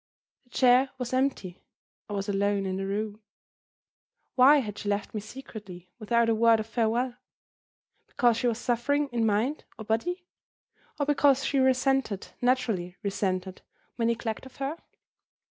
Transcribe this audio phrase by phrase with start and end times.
[0.45, 1.61] The chair was empty.
[2.09, 3.21] I was alone in the room.
[4.33, 7.17] Why had she left me secretly, without a word of farewell?
[8.07, 10.25] Because she was suffering, in mind or body?
[10.99, 13.61] Or because she resented, naturally resented,
[13.95, 14.75] my neglect of her?